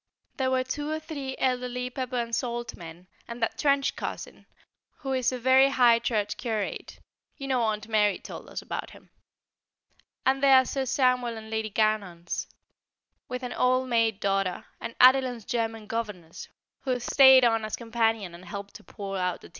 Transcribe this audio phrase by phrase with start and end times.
[0.37, 4.47] There were two or three elderly pepper and salt men, and that Trench cousin,
[4.97, 6.97] who is a very High Church curate
[7.37, 9.11] (you know Aunt Mary told us about him),
[10.25, 12.47] and there are a Sir Samuel and Lady Garnons,
[13.29, 16.47] with an old maid daughter, and Adeline's German governess,
[16.79, 19.49] who has stayed on as companion, and helped to pour out the tea.